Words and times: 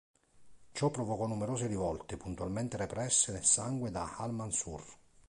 Ciò 0.71 0.89
provocò 0.89 1.27
numerose 1.27 1.67
rivolte, 1.67 2.17
puntualmente 2.17 2.75
represse 2.75 3.31
nel 3.33 3.45
sangue 3.45 3.91
da 3.91 4.15
al-Manṣūr. 4.17 4.81